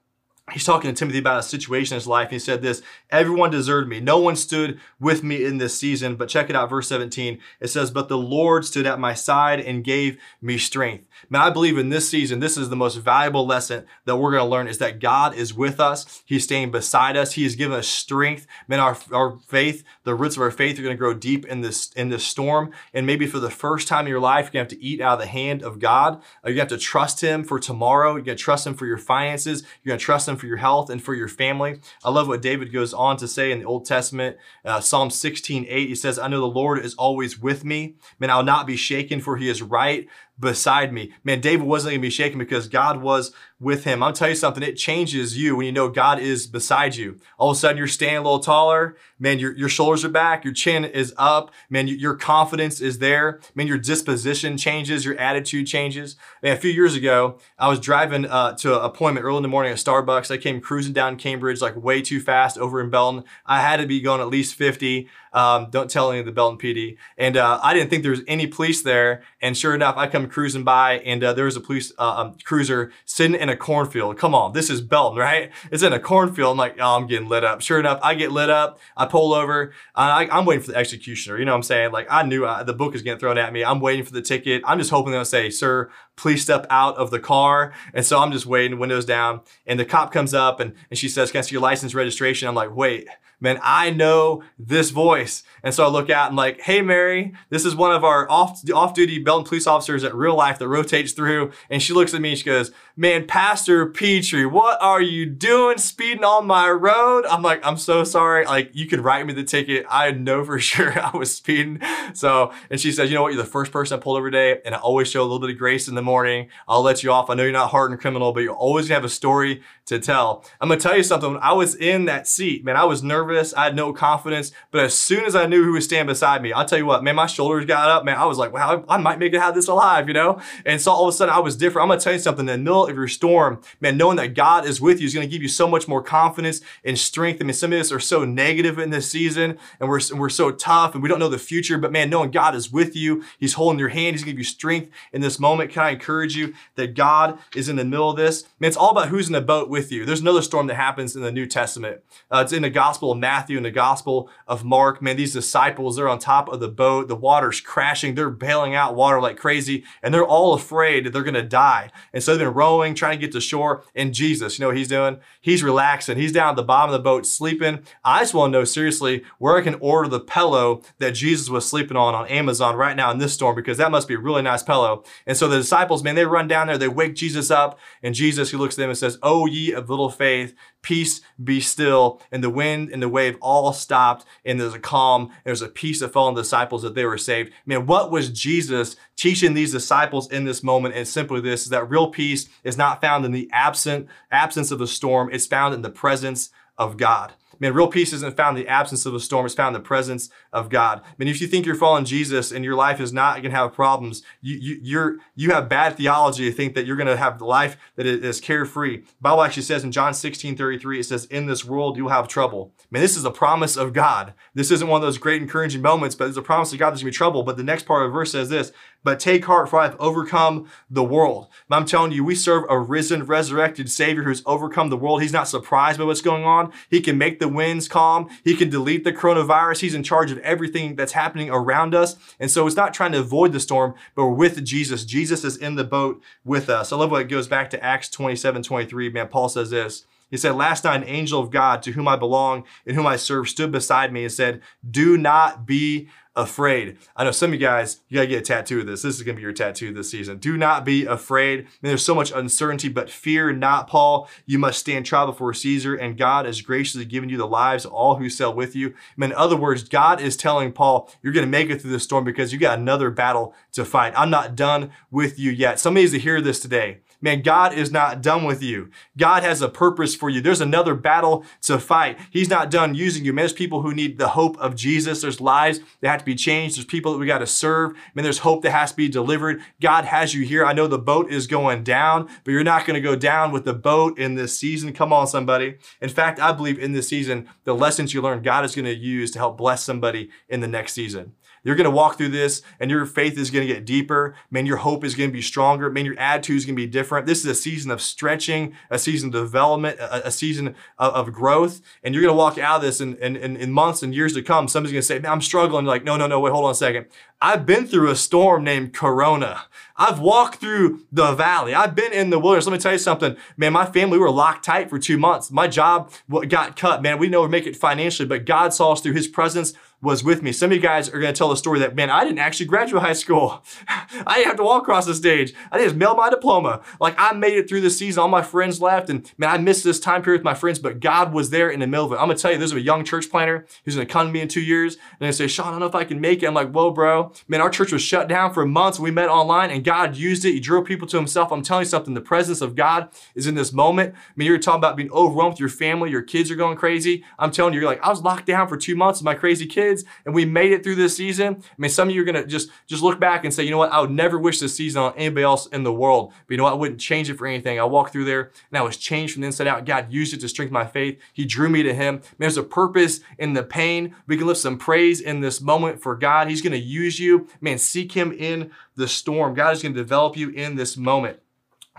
[0.51, 2.29] he's talking to Timothy about a situation in his life.
[2.29, 3.99] He said this, everyone deserted me.
[3.99, 6.15] No one stood with me in this season.
[6.15, 7.39] But check it out, verse 17.
[7.59, 11.05] It says, but the Lord stood at my side and gave me strength.
[11.29, 14.43] Man, I believe in this season, this is the most valuable lesson that we're going
[14.43, 16.23] to learn is that God is with us.
[16.25, 17.33] He's staying beside us.
[17.33, 18.47] He has given us strength.
[18.67, 21.61] Man, our, our faith, the roots of our faith are going to grow deep in
[21.61, 22.71] this, in this storm.
[22.93, 25.01] And maybe for the first time in your life, you're going to have to eat
[25.01, 26.21] out of the hand of God.
[26.43, 28.13] You're going to have to trust him for tomorrow.
[28.13, 29.63] You're going to trust him for your finances.
[29.83, 31.79] You're going to trust him for your health and for your family.
[32.03, 35.65] I love what David goes on to say in the Old Testament, uh, Psalm 16,
[35.69, 35.87] 8.
[35.87, 37.95] He says, I know the Lord is always with me.
[38.19, 40.07] Man, I'll not be shaken for he is right
[40.39, 41.11] beside me.
[41.23, 44.01] Man, David wasn't to be shaken because God was with him.
[44.01, 47.19] I'll tell you something, it changes you when you know God is beside you.
[47.37, 48.95] All of a sudden you're standing a little taller.
[49.19, 51.51] Man, your, your shoulders are back, your chin is up.
[51.69, 53.41] Man, you, your confidence is there.
[53.55, 56.15] Man, your disposition changes, your attitude changes.
[56.41, 59.49] Man, a few years ago, I was driving uh, to an appointment early in the
[59.49, 60.31] morning at Starbucks.
[60.31, 63.25] I came cruising down Cambridge like way too fast over in Belton.
[63.45, 65.09] I had to be going at least 50.
[65.33, 66.97] Um, don't tell any of the Belton PD.
[67.17, 69.23] And uh, I didn't think there was any police there.
[69.41, 72.37] And sure enough, I come cruising by and uh, there was a police uh, um,
[72.43, 74.17] cruiser sitting in a cornfield.
[74.17, 75.51] Come on, this is Belton, right?
[75.71, 76.51] It's in a cornfield.
[76.51, 77.61] I'm like, oh, I'm getting lit up.
[77.61, 78.79] Sure enough, I get lit up.
[78.97, 79.73] I pull over.
[79.95, 81.37] I, am waiting for the executioner.
[81.37, 81.91] You know what I'm saying?
[81.91, 83.63] Like I knew I, uh, the book is getting thrown at me.
[83.63, 84.61] I'm waiting for the ticket.
[84.65, 85.89] I'm just hoping they'll say, sir,
[86.19, 87.73] please step out of the car.
[87.93, 89.41] And so I'm just waiting, windows down.
[89.65, 92.47] And the cop comes up and, and she says, can I see your license registration?
[92.47, 93.07] I'm like, wait,
[93.39, 95.43] man, I know this voice.
[95.63, 98.61] And so I look out and like, hey, Mary, this is one of our off,
[98.69, 101.51] off-duty Belton police officers at real life that rotates through.
[101.69, 105.77] And she looks at me and she goes, man, Pastor Petrie, what are you doing
[105.77, 107.25] speeding on my road?
[107.25, 108.45] I'm like, I'm so sorry.
[108.45, 109.85] Like, you could write me the ticket.
[109.89, 111.79] I know for sure I was speeding.
[112.13, 113.33] So, and she says, you know what?
[113.33, 114.61] You're the first person I pulled over today.
[114.65, 116.49] And I always show a little bit of grace in the morning.
[116.67, 117.29] I'll let you off.
[117.29, 120.45] I know you're not hardened criminal, but you're always gonna have a story to tell.
[120.61, 121.33] I'm gonna tell you something.
[121.33, 123.53] When I was in that seat, man, I was nervous.
[123.55, 124.51] I had no confidence.
[124.71, 127.03] But as soon as I knew who was standing beside me, I'll tell you what,
[127.03, 128.17] man, my shoulders got up, man.
[128.17, 130.39] I was like, wow, I might make it out of this alive, you know?
[130.65, 131.83] And so all of a sudden I was different.
[131.83, 132.39] I'm gonna tell you something.
[132.41, 135.27] In the middle of your storm, man, knowing that God is with you is gonna
[135.27, 137.41] give you so much more confidence and strength.
[137.41, 140.51] I mean, some of us are so negative in this season and we're, we're so
[140.51, 143.53] tough and we don't know the future, but man, knowing God is with you, He's
[143.53, 145.71] holding your hand, He's gonna give you strength in this moment.
[145.71, 148.43] Can I encourage you that God is in the middle of this?
[148.59, 150.05] Man, it's all about who's in the boat with you.
[150.05, 152.01] There's another storm that happens in the New Testament.
[152.29, 155.01] Uh, it's in the Gospel of Matthew and the Gospel of Mark.
[155.01, 157.07] Man, these disciples, they're on top of the boat.
[157.07, 158.15] The water's crashing.
[158.15, 161.91] They're bailing out water like crazy, and they're all afraid that they're going to die.
[162.13, 163.83] And so they've been rowing, trying to get to shore.
[163.95, 165.19] And Jesus, you know what he's doing?
[165.41, 166.17] He's relaxing.
[166.17, 167.83] He's down at the bottom of the boat sleeping.
[168.03, 171.69] I just want to know seriously where I can order the pillow that Jesus was
[171.69, 174.41] sleeping on on Amazon right now in this storm because that must be a really
[174.41, 175.03] nice pillow.
[175.25, 178.51] And so the disciples, man, they run down there, they wake Jesus up, and Jesus,
[178.51, 182.21] he looks at them and says, "Oh of little faith, peace be still.
[182.31, 185.31] And the wind and the wave all stopped, and there's a calm.
[185.43, 187.51] There's a peace that fell on the disciples that they were saved.
[187.65, 190.95] Man, what was Jesus teaching these disciples in this moment?
[190.95, 194.79] And simply this is that real peace is not found in the absent absence of
[194.79, 197.33] the storm, it's found in the presence of God.
[197.59, 199.45] Man, real peace isn't found in the absence of a storm.
[199.45, 201.01] It's found in the presence of God.
[201.03, 203.57] I mean, if you think you're following Jesus and your life is not going to
[203.57, 207.17] have problems, you, you, you're, you have bad theology to think that you're going to
[207.17, 209.03] have the life that is carefree.
[209.21, 212.73] Bible actually says in John 16, 33, it says, in this world, you'll have trouble.
[212.89, 214.33] Man, this is a promise of God.
[214.53, 217.01] This isn't one of those great encouraging moments, but it's a promise of God there's
[217.01, 217.43] going to be trouble.
[217.43, 218.71] But the next part of the verse says this,
[219.03, 221.47] but take heart, for I have overcome the world.
[221.71, 225.21] I'm telling you, we serve a risen, resurrected Savior who's overcome the world.
[225.21, 226.73] He's not surprised by what's going on.
[226.89, 228.29] He can make the winds calm.
[228.43, 229.79] He can delete the coronavirus.
[229.79, 232.15] He's in charge of everything that's happening around us.
[232.39, 235.05] And so it's not trying to avoid the storm, but we're with Jesus.
[235.05, 236.91] Jesus is in the boat with us.
[236.91, 239.09] I love what it goes back to Acts 27, 23.
[239.09, 240.05] Man, Paul says this.
[240.29, 243.15] He said, Last night, an angel of God to whom I belong and whom I
[243.15, 246.97] serve stood beside me and said, Do not be afraid.
[247.15, 249.01] I know some of you guys, you gotta get a tattoo of this.
[249.01, 250.37] This is gonna be your tattoo this season.
[250.37, 251.59] Do not be afraid.
[251.59, 254.29] I mean, there's so much uncertainty, but fear not, Paul.
[254.45, 257.91] You must stand trial before Caesar, and God has graciously given you the lives of
[257.91, 258.89] all who sail with you.
[258.89, 262.03] I mean, in other words, God is telling Paul, you're gonna make it through this
[262.03, 264.13] storm because you got another battle to fight.
[264.15, 265.79] I'm not done with you yet.
[265.79, 268.89] Somebody needs to hear this today man, God is not done with you.
[269.17, 270.41] God has a purpose for you.
[270.41, 272.17] There's another battle to fight.
[272.31, 273.33] He's not done using you.
[273.33, 275.21] Man, there's people who need the hope of Jesus.
[275.21, 276.77] There's lives that have to be changed.
[276.77, 277.93] There's people that we got to serve.
[278.13, 279.61] Man, there's hope that has to be delivered.
[279.81, 280.65] God has you here.
[280.65, 283.65] I know the boat is going down, but you're not going to go down with
[283.65, 284.93] the boat in this season.
[284.93, 285.77] Come on, somebody.
[286.01, 288.95] In fact, I believe in this season, the lessons you learn, God is going to
[288.95, 291.33] use to help bless somebody in the next season.
[291.63, 294.35] You're to walk through this and your faith is to get deeper.
[294.51, 295.89] Man, your hope is to be stronger.
[295.89, 297.25] Man, your attitude is to be different.
[297.25, 301.33] This is a season of stretching, a season of development, a, a season of, of,
[301.33, 301.81] growth.
[302.03, 304.67] And you're to walk out of this in, in, in months and years to come.
[304.67, 305.85] Somebody's to say, man, I'm struggling.
[305.85, 307.07] You're like, no, no, no, wait, hold on a second.
[307.41, 309.61] I've been through a storm named Corona.
[309.95, 311.73] I've walked through the valley.
[311.73, 312.65] I've been in the wilderness.
[312.65, 313.71] Let me tell you something, man.
[313.71, 315.49] My family we were locked tight for two months.
[315.51, 316.11] My job
[316.49, 317.17] got cut, man.
[317.17, 320.41] We know we make it financially, but God saw us through His presence was with
[320.41, 320.51] me.
[320.51, 322.67] Some of you guys are going to tell the story that, man, I didn't actually
[322.67, 323.63] graduate high school.
[323.87, 325.53] I didn't have to walk across the stage.
[325.71, 326.81] I didn't just mail my diploma.
[327.01, 328.21] Like I made it through the season.
[328.21, 331.01] All my friends left and man, I missed this time period with my friends, but
[331.01, 332.15] God was there in the middle of it.
[332.15, 334.33] I'm going to tell you, there's a young church planner who's going to come to
[334.33, 336.43] me in two years and they say, Sean, I don't know if I can make
[336.43, 336.47] it.
[336.47, 338.99] I'm like, whoa, bro, man, our church was shut down for months.
[338.99, 340.53] We met online and God used it.
[340.53, 341.51] He drew people to himself.
[341.51, 342.13] I'm telling you something.
[342.13, 344.15] The presence of God is in this moment.
[344.15, 346.09] I mean, you're talking about being overwhelmed with your family.
[346.09, 347.25] Your kids are going crazy.
[347.37, 349.65] I'm telling you, you're like, I was locked down for two months with my crazy
[349.65, 351.57] kids kids and we made it through this season.
[351.61, 353.77] I mean, some of you are gonna just just look back and say, you know
[353.77, 356.33] what, I would never wish this season on anybody else in the world.
[356.47, 357.79] But you know what, I wouldn't change it for anything.
[357.79, 359.85] I walked through there and I was changed from the inside out.
[359.85, 361.19] God used it to strengthen my faith.
[361.33, 362.15] He drew me to Him.
[362.15, 364.15] Man, there's a purpose in the pain.
[364.27, 366.49] We can lift some praise in this moment for God.
[366.49, 367.47] He's gonna use you.
[367.61, 369.53] Man, seek Him in the storm.
[369.53, 371.39] God is gonna develop you in this moment.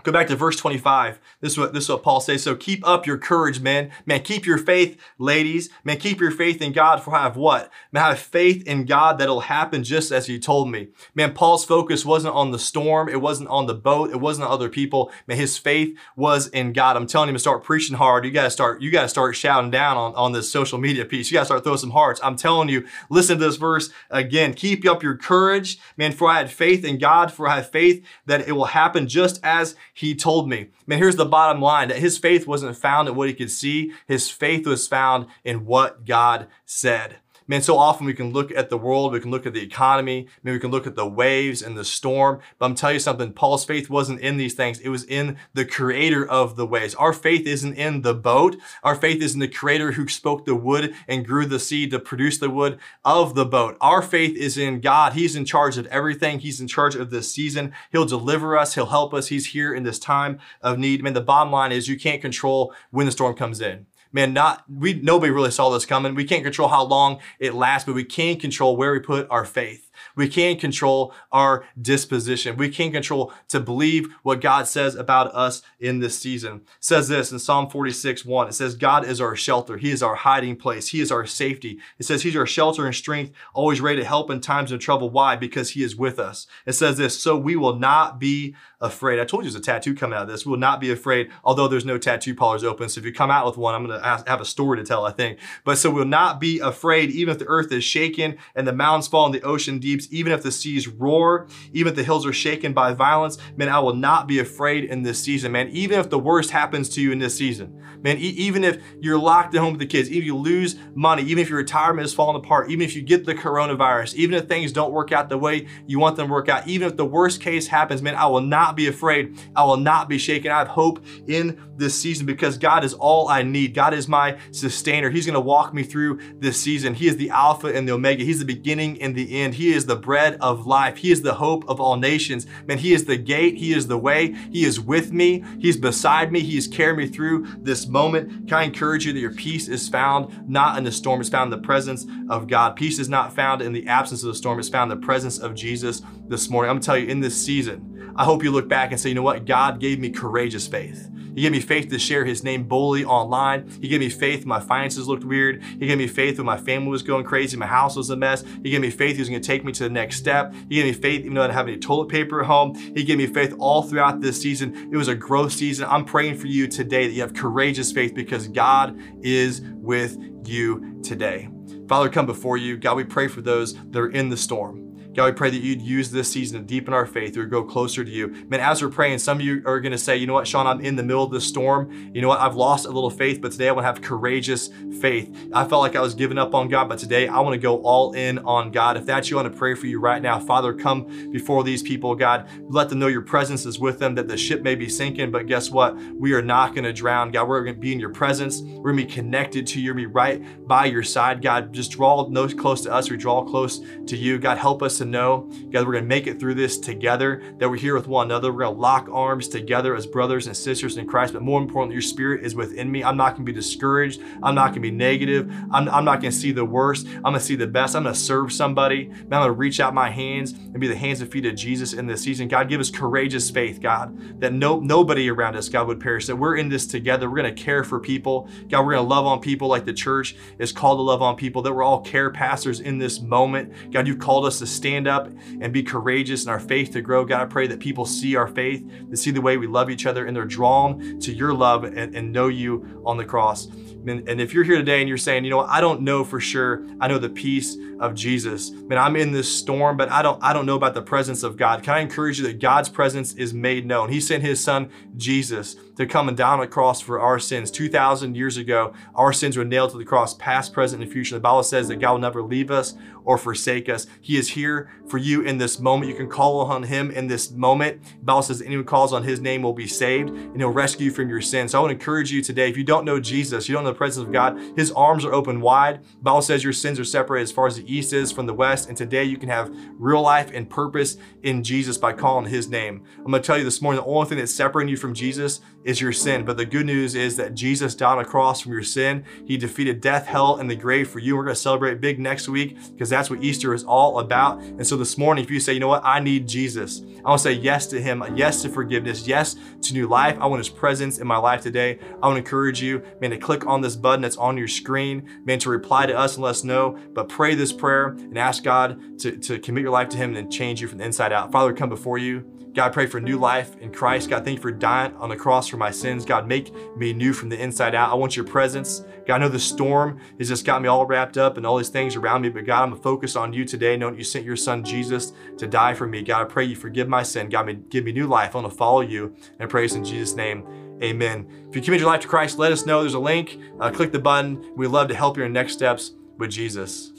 [0.03, 1.21] Go back to verse 25.
[1.41, 2.43] This is what this is what Paul says.
[2.43, 3.91] So keep up your courage, men.
[4.07, 5.71] Man, keep your faith, ladies.
[5.85, 7.03] Man, keep your faith in God.
[7.03, 7.71] For I have what?
[7.93, 10.89] Man, have faith in God that'll happen just as He told me.
[11.15, 13.09] Man, Paul's focus wasn't on the storm.
[13.09, 14.11] It wasn't on the boat.
[14.11, 15.11] It wasn't on other people.
[15.27, 16.97] Man, his faith was in God.
[16.97, 18.25] I'm telling him to start preaching hard.
[18.25, 18.81] You gotta start.
[18.81, 21.31] You gotta start shouting down on on this social media piece.
[21.31, 22.21] You gotta start throwing some hearts.
[22.23, 22.87] I'm telling you.
[23.09, 24.55] Listen to this verse again.
[24.55, 26.13] Keep up your courage, man.
[26.13, 27.33] For I had faith in God.
[27.33, 30.69] For I have faith that it will happen just as he told me.
[30.87, 33.93] Man, here's the bottom line that his faith wasn't found in what he could see,
[34.07, 37.17] his faith was found in what God said.
[37.51, 40.29] Man, so often we can look at the world, we can look at the economy,
[40.45, 42.39] maybe we can look at the waves and the storm.
[42.61, 44.79] But I'm telling you something, Paul's faith wasn't in these things.
[44.79, 46.95] It was in the creator of the waves.
[46.95, 48.57] Our faith isn't in the boat.
[48.85, 51.99] Our faith is in the creator who spoke the wood and grew the seed to
[51.99, 53.77] produce the wood of the boat.
[53.81, 55.15] Our faith is in God.
[55.15, 56.39] He's in charge of everything.
[56.39, 57.73] He's in charge of this season.
[57.91, 58.77] He'll deliver us.
[58.77, 59.27] He'll help us.
[59.27, 61.03] He's here in this time of need.
[61.03, 64.65] Man, the bottom line is you can't control when the storm comes in man, not
[64.69, 66.15] we nobody really saw this coming.
[66.15, 69.45] We can't control how long it lasts, but we can control where we put our
[69.45, 69.90] faith.
[70.17, 72.57] We can control our disposition.
[72.57, 76.57] We can control to believe what God says about us in this season.
[76.57, 78.49] It says this in Psalm 46, 1.
[78.49, 79.77] It says, God is our shelter.
[79.77, 80.89] He is our hiding place.
[80.89, 81.79] He is our safety.
[81.99, 85.11] It says he's our shelter and strength, always ready to help in times of trouble.
[85.11, 85.37] Why?
[85.37, 86.47] Because he is with us.
[86.67, 89.21] It says this, so we will not be afraid.
[89.21, 90.47] I told you there's a tattoo coming out of this.
[90.47, 92.89] We will not be afraid, although there's no tattoo parlors open.
[92.89, 95.05] So if you come out with one, I'm going to have a story to tell,
[95.05, 95.39] I think.
[95.65, 99.09] But so we'll not be afraid, even if the earth is shaken and the mountains
[99.09, 99.79] fall and the ocean
[100.11, 103.39] even if the seas roar, even if the hills are shaken by violence.
[103.57, 105.69] Man, I will not be afraid in this season, man.
[105.71, 109.19] Even if the worst happens to you in this season, man, e- even if you're
[109.19, 112.05] locked at home with the kids, even if you lose money, even if your retirement
[112.05, 115.29] is falling apart, even if you get the coronavirus, even if things don't work out
[115.29, 118.15] the way you want them to work out, even if the worst case happens, man,
[118.15, 119.37] I will not be afraid.
[119.55, 120.51] I will not be shaken.
[120.51, 123.75] I have hope in this season because God is all I need.
[123.75, 125.11] God is my sustainer.
[125.11, 126.95] He's going to walk me through this season.
[126.95, 128.23] He is the Alpha and the Omega.
[128.23, 129.55] He's the beginning and the end.
[129.55, 130.99] He is the bread of life.
[130.99, 132.47] He is the hope of all nations.
[132.67, 133.57] Man, He is the gate.
[133.57, 134.33] He is the way.
[134.53, 135.45] He is with me.
[135.59, 136.41] He's beside me.
[136.41, 138.47] He is carrying me through this moment.
[138.47, 141.53] Can I encourage you that your peace is found not in the storm, it's found
[141.53, 142.77] in the presence of God.
[142.77, 145.39] Peace is not found in the absence of the storm, it's found in the presence
[145.39, 146.71] of Jesus this morning.
[146.71, 149.17] I'm to tell you, in this season, I hope you look back and say, you
[149.17, 149.45] know what?
[149.45, 151.11] God gave me courageous faith.
[151.35, 153.69] He gave me faith to share his name boldly online.
[153.81, 155.63] He gave me faith when my finances looked weird.
[155.63, 158.45] He gave me faith when my family was going crazy, my house was a mess.
[158.63, 160.55] He gave me faith he was to take me to the next step.
[160.69, 162.75] He gave me faith even though I didn't have any toilet paper at home.
[162.75, 164.91] He gave me faith all throughout this season.
[164.93, 165.87] It was a growth season.
[165.89, 171.01] I'm praying for you today that you have courageous faith because God is with you
[171.03, 171.49] today.
[171.89, 172.77] Father, come before you.
[172.77, 174.90] God, we pray for those that are in the storm.
[175.15, 178.05] God, we pray that you'd use this season to deepen our faith or go closer
[178.05, 178.29] to you.
[178.49, 180.69] Man, as we're praying, some of you are going to say, you know what, Sean,
[180.69, 181.91] I'm in the middle of the storm.
[182.15, 184.71] You know what, I've lost a little faith, but today I want to have courageous
[185.01, 185.35] faith.
[185.53, 187.83] I felt like I was giving up on God, but today I want to go
[187.83, 188.97] all in on God.
[188.97, 190.39] If that's you, I want to pray for you right now.
[190.39, 192.49] Father, come before these people, God.
[192.69, 195.47] Let them know your presence is with them, that the ship may be sinking, but
[195.47, 195.97] guess what?
[196.15, 197.33] We are not going to drown.
[197.33, 198.61] God, we're going to be in your presence.
[198.61, 201.43] We're going to be connected to you, We're going to be right by your side.
[201.43, 203.11] God, just draw close to us.
[203.11, 204.39] We draw close to you.
[204.39, 207.69] God, help us to know, God, we're going to make it through this together, that
[207.69, 208.53] we're here with one another.
[208.53, 211.33] We're going to lock arms together as brothers and sisters in Christ.
[211.33, 213.03] But more importantly, your spirit is within me.
[213.03, 214.21] I'm not going to be discouraged.
[214.43, 215.53] I'm not going to be negative.
[215.71, 217.07] I'm, I'm not going to see the worst.
[217.17, 217.97] I'm going to see the best.
[217.97, 219.07] I'm going to serve somebody.
[219.09, 221.55] Man, I'm going to reach out my hands and be the hands and feet of
[221.55, 222.49] Jesus in this season.
[222.49, 226.37] God, give us courageous faith, God, that no, nobody around us, God, would perish, that
[226.37, 227.29] we're in this together.
[227.29, 228.49] We're going to care for people.
[228.69, 231.37] God, we're going to love on people like the church is called to love on
[231.37, 233.73] people, that we're all care pastors in this moment.
[233.93, 235.29] God, you've called us to stand up
[235.61, 237.25] and be courageous in our faith to grow.
[237.25, 240.07] God, I pray that people see our faith, to see the way we love each
[240.07, 243.67] other, and they're drawn to your love and, and know you on the cross.
[243.67, 246.41] And, and if you're here today and you're saying, you know, I don't know for
[246.41, 248.71] sure, I know the peace of Jesus.
[248.71, 251.57] Man, I'm in this storm, but I don't, I don't know about the presence of
[251.57, 251.83] God.
[251.83, 254.09] Can I encourage you that God's presence is made known?
[254.09, 257.71] He sent his son, Jesus, to come and down on the cross for our sins.
[257.71, 261.35] 2,000 years ago, our sins were nailed to the cross, past, present, and future.
[261.35, 262.95] The Bible says that God will never leave us
[263.25, 264.07] or forsake us.
[264.21, 266.11] He is here for you in this moment.
[266.11, 268.03] You can call on him in this moment.
[268.03, 271.11] The Bible says anyone calls on his name will be saved and he'll rescue you
[271.13, 271.73] from your sins.
[271.73, 273.91] So I want to encourage you today, if you don't know Jesus, you don't know
[273.91, 276.03] the presence of God, his arms are open wide.
[276.03, 278.55] The Bible says your sins are separated as far as the east is from the
[278.55, 278.89] west.
[278.89, 283.05] And today you can have real life and purpose in Jesus by calling his name.
[283.19, 285.61] I'm going to tell you this morning the only thing that's separating you from Jesus
[285.85, 286.45] is your sin.
[286.45, 289.25] But the good news is that Jesus died on a cross from your sin.
[289.47, 291.37] He defeated death, hell, and the grave for you.
[291.37, 294.61] We're going to celebrate big next week because that's what Easter is all about.
[294.61, 297.41] And so this morning, if you say, you know what, I need Jesus, I want
[297.41, 300.37] to say yes to him, yes to forgiveness, yes to new life.
[300.41, 301.99] I want his presence in my life today.
[302.23, 305.29] I want to encourage you, man, to click on this button that's on your screen,
[305.45, 306.99] man, to reply to us and let us know.
[307.15, 310.53] But pray this prayer and ask God to, to commit your life to him and
[310.53, 311.51] change you from the inside out.
[311.51, 312.45] Father, come before you.
[312.73, 314.31] God, I pray for new life in Christ.
[314.31, 316.25] God, thank you for dying on the cross for my sins.
[316.25, 318.13] God, make me new from the inside out.
[318.13, 319.03] I want your presence.
[319.27, 321.89] God, I know the storm has just got me all wrapped up and all these
[321.89, 324.85] things around me, but God, I'm focused on you today, knowing you sent your son
[324.85, 326.23] Jesus to die for me.
[326.23, 327.49] God, I pray you forgive my sin.
[327.49, 328.55] God, give me new life.
[328.55, 330.65] I want to follow you and praise in Jesus' name.
[331.03, 331.47] Amen.
[331.69, 333.01] If you commit your life to Christ, let us know.
[333.01, 333.59] There's a link.
[333.81, 334.65] Uh, click the button.
[334.77, 337.13] We'd love to help you in next steps with Jesus.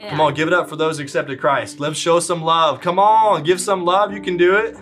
[0.00, 0.10] Yeah.
[0.10, 1.78] Come on, give it up for those who accepted Christ.
[1.78, 2.80] Let's show some love.
[2.80, 4.14] Come on, give some love.
[4.14, 4.74] You can do it.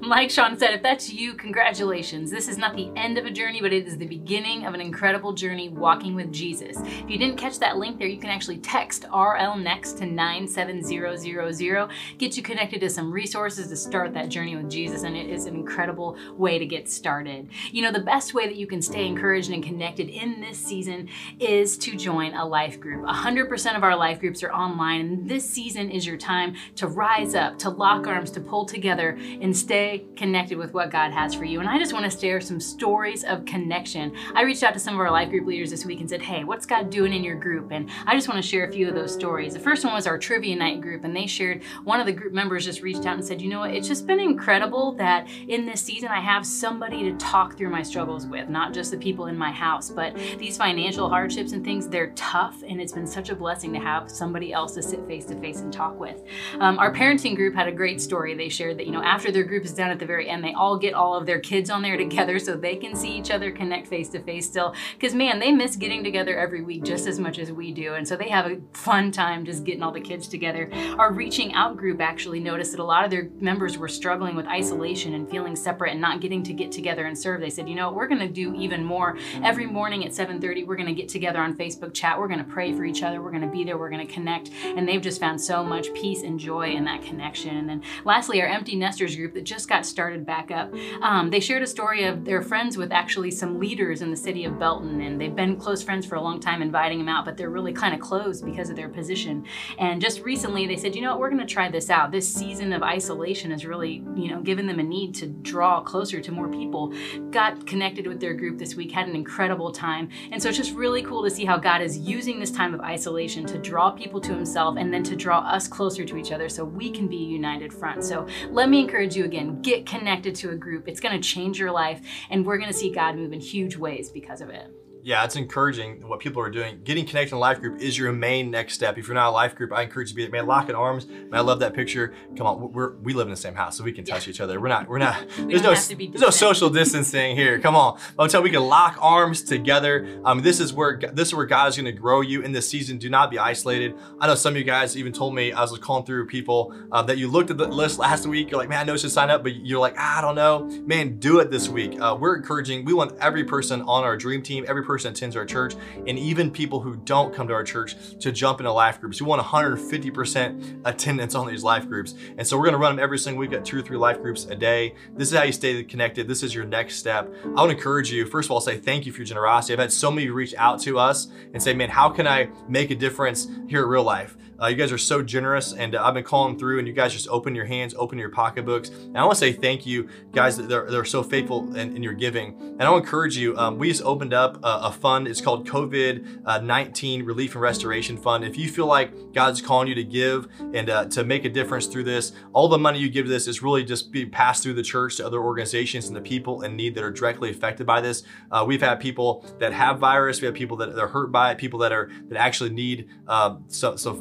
[0.00, 2.30] Like Sean said, if that's you, congratulations.
[2.30, 4.80] This is not the end of a journey, but it is the beginning of an
[4.80, 6.76] incredible journey walking with Jesus.
[6.80, 11.88] If you didn't catch that link there, you can actually text RL Next to 97000,
[12.18, 15.46] get you connected to some resources to start that journey with Jesus, and it is
[15.46, 17.48] an incredible way to get started.
[17.70, 21.08] You know, the best way that you can stay encouraged and connected in this season
[21.38, 23.04] is to join a life group.
[23.06, 27.34] 100% of our life groups are online, and this season is your time to rise
[27.34, 31.44] up, to lock arms, to pull together, and stay connected with what God has for
[31.44, 31.60] you.
[31.60, 34.14] And I just want to share some stories of connection.
[34.34, 36.44] I reached out to some of our life group leaders this week and said, Hey,
[36.44, 37.70] what's God doing in your group?
[37.72, 39.54] And I just want to share a few of those stories.
[39.54, 42.32] The first one was our trivia night group, and they shared one of the group
[42.32, 43.70] members just reached out and said, You know what?
[43.70, 47.82] It's just been incredible that in this season I have somebody to talk through my
[47.82, 51.88] struggles with, not just the people in my house, but these financial hardships and things,
[51.88, 52.62] they're tough.
[52.66, 55.60] And it's been such a blessing to have somebody else to sit face to face
[55.60, 56.22] and talk with.
[56.60, 58.34] Um, our parenting group had a great story.
[58.34, 60.52] They shared that, you know, after their group is done at the very end, they
[60.52, 63.50] all get all of their kids on there together so they can see each other
[63.50, 64.74] connect face to face still.
[64.94, 67.94] Because man, they miss getting together every week just as much as we do.
[67.94, 70.70] And so they have a fun time just getting all the kids together.
[70.98, 74.46] Our reaching out group actually noticed that a lot of their members were struggling with
[74.46, 77.40] isolation and feeling separate and not getting to get together and serve.
[77.40, 79.16] They said, you know, we're going to do even more.
[79.42, 82.18] Every morning at 7:30, we're going to get together on Facebook chat.
[82.18, 83.22] We're going to pray for each other.
[83.22, 83.78] We're going to be there.
[83.78, 84.50] We're going to connect.
[84.64, 87.56] And they've just found so much peace and joy in that connection.
[87.56, 90.72] And then lastly, our empty nesters group that just got started back up.
[91.02, 94.44] Um, they shared a story of their friends with actually some leaders in the city
[94.44, 97.36] of Belton, and they've been close friends for a long time, inviting them out, but
[97.36, 99.44] they're really kind of closed because of their position.
[99.78, 102.10] And just recently, they said, you know what, we're going to try this out.
[102.10, 106.20] This season of isolation has really, you know, given them a need to draw closer
[106.20, 106.92] to more people.
[107.30, 110.74] Got connected with their group this week, had an incredible time, and so it's just
[110.74, 114.20] really cool to see how God is using this time of isolation to draw people
[114.20, 117.16] to Himself and then to draw us closer to each other so we can be
[117.16, 118.04] a united front.
[118.04, 120.88] So let me encourage you again get connected to a group.
[120.88, 122.00] It's going to change your life,
[122.30, 125.36] and we're going to see God move in huge ways because of it yeah, it's
[125.36, 126.80] encouraging what people are doing.
[126.82, 128.96] Getting connected in a life group is your main next step.
[128.96, 131.06] If you're not a life group, I encourage you to be man, lock in arms.
[131.06, 132.14] Man, I love that picture.
[132.38, 134.30] Come on, we're we live in the same house, so we can touch yeah.
[134.30, 134.58] each other.
[134.58, 135.22] We're not we're not.
[135.38, 137.60] we there's no there's no social distancing here.
[137.60, 140.08] Come on, I'm telling we can lock arms together.
[140.24, 142.66] Um, this is where this is where God is going to grow you in this
[142.66, 142.96] season.
[142.96, 143.94] Do not be isolated.
[144.20, 147.02] I know some of you guys even told me I was calling through people uh,
[147.02, 148.50] that you looked at the list last week.
[148.50, 150.64] You're like, man, I know to sign up, but you're like, ah, I don't know.
[150.86, 152.00] Man, do it this week.
[152.00, 152.86] Uh, we're encouraging.
[152.86, 155.74] We want every person on our dream team, every person attends our church
[156.06, 159.20] and even people who don't come to our church to jump into life groups.
[159.20, 162.14] We want 150% attendance on these life groups.
[162.38, 164.44] And so we're gonna run them every single week at two or three life groups
[164.44, 164.94] a day.
[165.16, 166.28] This is how you stay connected.
[166.28, 167.32] This is your next step.
[167.56, 169.72] I would encourage you, first of all, say thank you for your generosity.
[169.72, 172.90] I've had so many reach out to us and say, man, how can I make
[172.90, 174.36] a difference here at Real Life?
[174.60, 177.12] Uh, you guys are so generous, and uh, I've been calling through, and you guys
[177.12, 178.88] just open your hands, open your pocketbooks.
[178.88, 182.02] And I want to say thank you, guys, that they're, they're so faithful in, in
[182.02, 182.56] your giving.
[182.58, 185.26] And I want to encourage you, um, we just opened up a, a fund.
[185.26, 188.44] It's called COVID uh, 19 Relief and Restoration Fund.
[188.44, 191.86] If you feel like God's calling you to give and uh, to make a difference
[191.86, 194.74] through this, all the money you give to this is really just being passed through
[194.74, 198.00] the church to other organizations and the people in need that are directly affected by
[198.00, 198.22] this.
[198.50, 201.58] Uh, we've had people that have virus, we have people that are hurt by it,
[201.58, 204.18] people that are that actually need um, some, some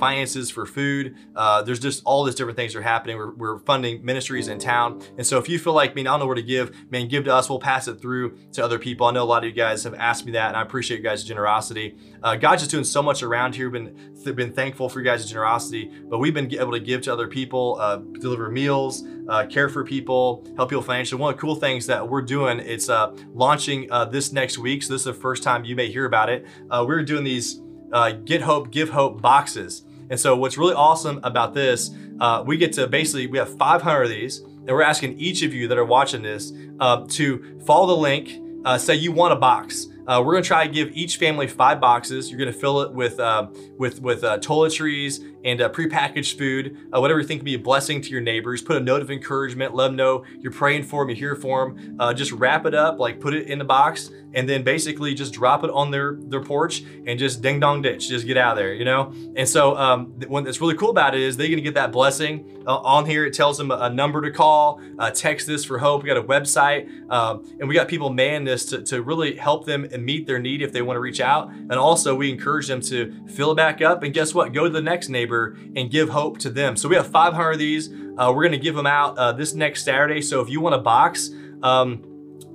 [0.52, 1.16] for food.
[1.36, 3.18] Uh, there's just all these different things are happening.
[3.18, 5.02] We're, we're, funding ministries in town.
[5.18, 7.24] And so if you feel like, man, I don't know where to give, man, give
[7.26, 7.50] to us.
[7.50, 9.08] We'll pass it through to other people.
[9.08, 11.04] I know a lot of you guys have asked me that, and I appreciate you
[11.04, 11.96] guys' generosity.
[12.22, 13.70] Uh, God's just doing so much around here.
[13.70, 17.28] Been been thankful for you guys' generosity, but we've been able to give to other
[17.28, 21.22] people, uh, deliver meals, uh, care for people, help people financially.
[21.22, 24.84] One of the cool things that we're doing, it's uh, launching uh, this next week.
[24.84, 26.46] So this is the first time you may hear about it.
[26.70, 27.62] We're doing these
[27.94, 29.84] uh, Get Hope, Give Hope boxes.
[30.10, 34.04] And so, what's really awesome about this, uh, we get to basically we have 500
[34.04, 37.88] of these, and we're asking each of you that are watching this uh, to follow
[37.88, 38.40] the link.
[38.66, 39.88] Uh, say you want a box.
[40.08, 42.30] Uh, we're gonna try to give each family five boxes.
[42.30, 43.48] You're gonna fill it with uh,
[43.78, 47.60] with with uh, toiletries and uh, prepackaged food, uh, whatever you think can be a
[47.60, 48.62] blessing to your neighbors.
[48.62, 49.76] Put a note of encouragement.
[49.76, 51.98] Let them know you're praying for them, you're here for them.
[52.00, 55.34] Uh, just wrap it up, like put it in the box, and then basically just
[55.34, 58.58] drop it on their their porch and just ding dong ditch, just get out of
[58.58, 59.14] there, you know.
[59.36, 62.78] And so um, what's really cool about it is they're gonna get that blessing uh,
[62.78, 63.26] on here.
[63.26, 66.04] It tells them a, a number to call, uh, text this for hope.
[66.04, 69.66] We got a website, um, and we got people man this to, to really help
[69.66, 71.50] them and meet their need if they want to reach out.
[71.50, 74.04] And also we encourage them to fill it back up.
[74.04, 74.54] And guess what?
[74.54, 75.33] Go to the next neighbor
[75.76, 76.76] and give hope to them.
[76.76, 77.90] So we have 500 of these.
[78.18, 80.22] Uh, we're gonna give them out uh, this next Saturday.
[80.22, 81.30] So if you want a box.
[81.62, 82.13] Um,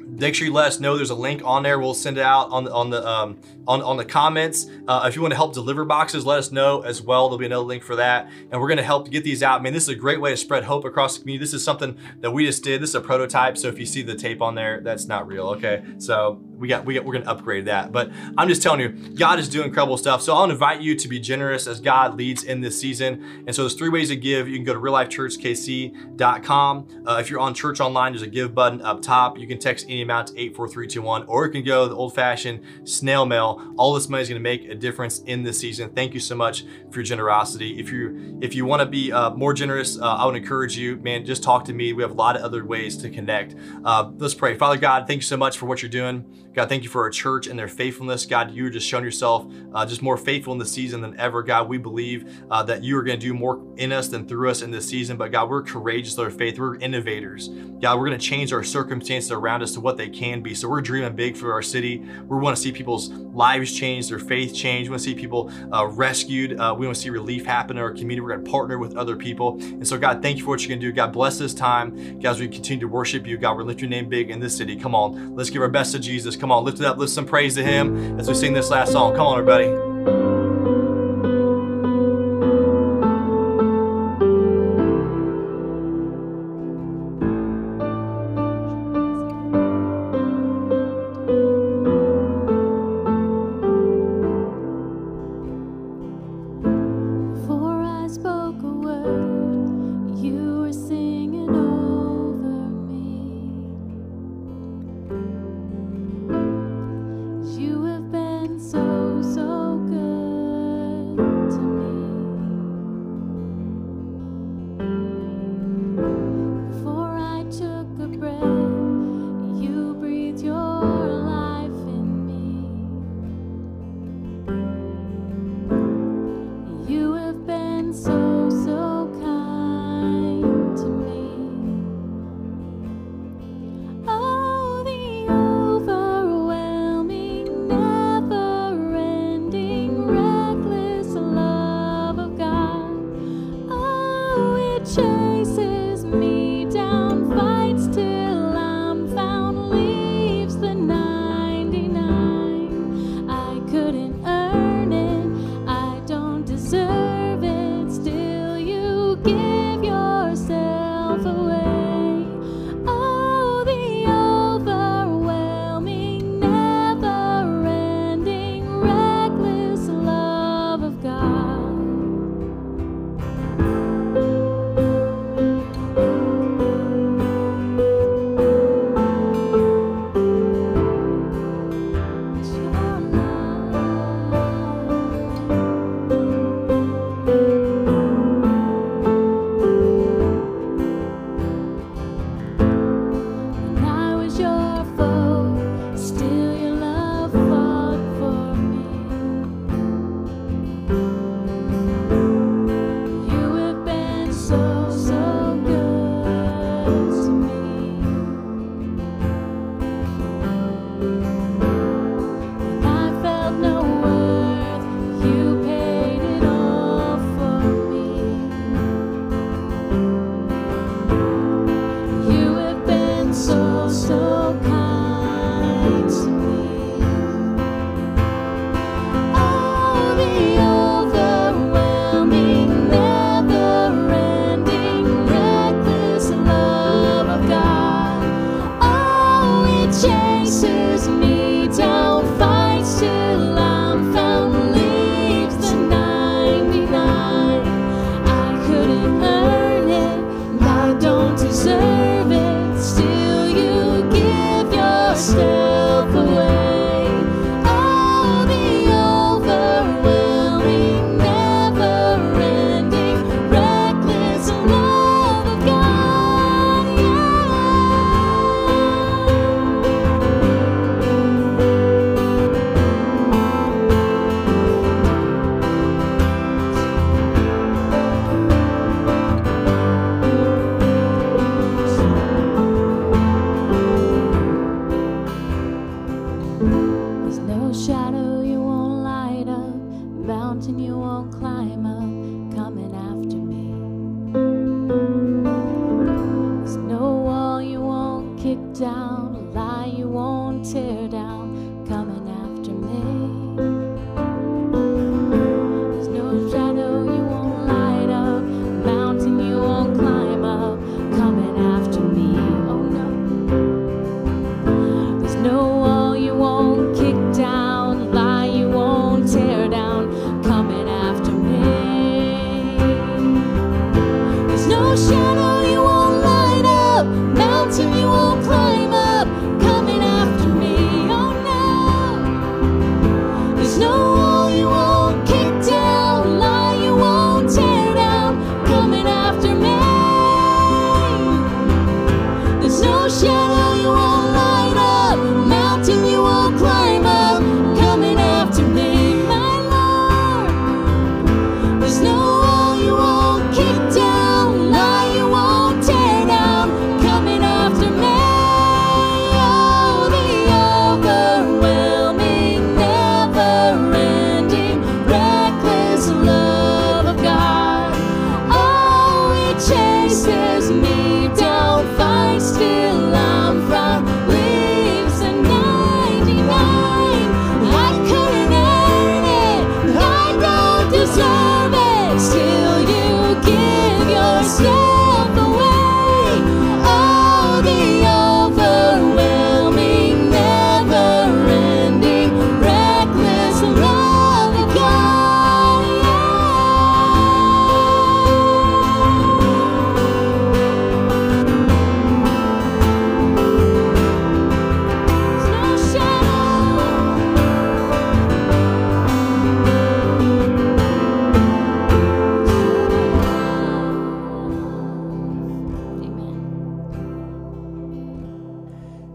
[0.09, 0.97] make sure you let us know.
[0.97, 1.79] There's a link on there.
[1.79, 4.67] We'll send it out on the on the um, on, on the comments.
[4.87, 7.29] Uh, if you want to help deliver boxes, let us know as well.
[7.29, 9.63] There'll be another link for that, and we're going to help get these out.
[9.63, 11.45] Man, this is a great way to spread hope across the community.
[11.45, 12.83] This is something that we just did.
[12.83, 15.49] This is a prototype, so if you see the tape on there, that's not real.
[15.49, 17.93] Okay, so we got we got we're going to upgrade that.
[17.93, 20.23] But I'm just telling you, God is doing incredible stuff.
[20.23, 23.45] So I'll invite you to be generous as God leads in this season.
[23.47, 24.49] And so there's three ways to give.
[24.49, 27.05] You can go to reallifechurchkc.com.
[27.07, 29.39] Uh, if you're on church online, there's a give button up top.
[29.39, 33.75] You can text any amount to 84321, or you can go the old-fashioned snail mail.
[33.77, 35.91] All this money is going to make a difference in this season.
[35.91, 37.79] Thank you so much for your generosity.
[37.79, 40.97] If you if you want to be uh, more generous, uh, I would encourage you,
[40.97, 41.93] man, just talk to me.
[41.93, 43.55] We have a lot of other ways to connect.
[43.85, 44.57] Uh, let's pray.
[44.57, 46.25] Father God, thank you so much for what you're doing.
[46.59, 48.27] God, thank you for our church and their faithfulness.
[48.27, 51.43] God, you're just showing yourself uh, just more faithful in the season than ever.
[51.43, 54.51] God, we believe uh, that you are going to do more in us than through
[54.51, 55.17] us in this season.
[55.17, 56.59] But God, we're courageous with our faith.
[56.59, 57.49] We're innovators.
[57.81, 60.55] God, we're going to change our circumstances around us to what they can be.
[60.55, 61.99] So we're dreaming big for our city.
[61.99, 64.89] We want to see people's lives change, their faith change.
[64.89, 66.59] We want to see people uh, rescued.
[66.59, 68.21] Uh, we want to see relief happen in our community.
[68.21, 69.61] We're going to partner with other people.
[69.61, 70.93] And so, God, thank you for what you're going to do.
[70.93, 72.19] God, bless this time.
[72.21, 74.57] God, as we continue to worship you, God, we're lift your name big in this
[74.57, 74.77] city.
[74.77, 76.37] Come on, let's give our best to Jesus.
[76.37, 78.93] Come on, lift it up, lift some praise to him as we sing this last
[78.93, 79.15] song.
[79.15, 79.98] Come on, everybody.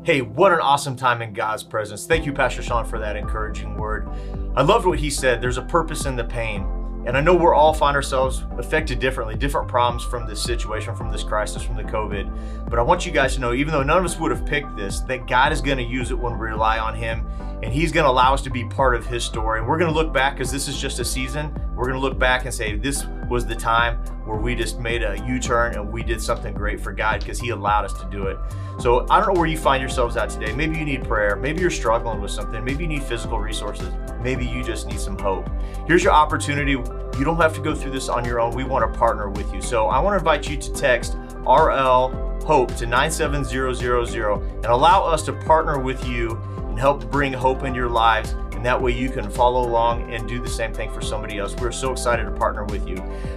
[0.06, 2.06] Hey, what an awesome time in God's presence.
[2.06, 4.10] Thank you, Pastor Sean, for that encouraging word.
[4.54, 5.42] I loved what he said.
[5.42, 6.68] There's a purpose in the pain.
[7.06, 11.10] And I know we're all find ourselves affected differently, different problems from this situation, from
[11.10, 12.70] this crisis, from the COVID.
[12.70, 14.76] But I want you guys to know, even though none of us would have picked
[14.76, 17.26] this, that God is going to use it when we rely on Him.
[17.64, 19.60] And He's going to allow us to be part of His story.
[19.60, 22.20] And we're going to look back, because this is just a season, we're to look
[22.20, 25.92] back and say, this was the time where we just made a U turn and
[25.92, 28.38] we did something great for God because He allowed us to do it.
[28.80, 30.54] So I don't know where you find yourselves at today.
[30.54, 31.36] Maybe you need prayer.
[31.36, 32.64] Maybe you're struggling with something.
[32.64, 33.90] Maybe you need physical resources.
[34.22, 35.50] Maybe you just need some hope.
[35.88, 36.72] Here's your opportunity.
[36.72, 38.56] You don't have to go through this on your own.
[38.56, 39.62] We want to partner with you.
[39.62, 41.16] So I want to invite you to text
[41.46, 47.64] RL HOPE to 97000 and allow us to partner with you and help bring hope
[47.64, 48.36] in your lives.
[48.64, 51.54] And that way you can follow along and do the same thing for somebody else.
[51.54, 52.96] We're so excited to partner with you.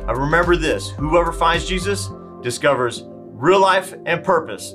[0.08, 2.10] Uh, remember this whoever finds Jesus
[2.42, 4.72] discovers real life and purpose.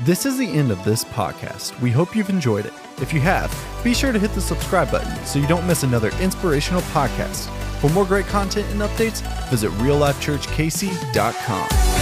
[0.00, 1.80] This is the end of this podcast.
[1.80, 2.72] We hope you've enjoyed it.
[3.00, 6.10] If you have, be sure to hit the subscribe button so you don't miss another
[6.20, 7.46] inspirational podcast.
[7.78, 11.97] For more great content and updates, visit reallifechurchkc.com.